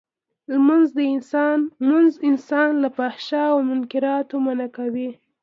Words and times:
لمونځ 0.51 2.13
انسان 2.31 2.69
له 2.83 2.89
فحشا 2.97 3.43
او 3.53 3.59
منکراتو 3.69 4.35
منعه 4.45 4.69
کوی. 4.77 5.09